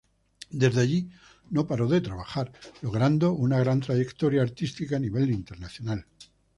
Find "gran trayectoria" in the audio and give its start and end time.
3.59-4.41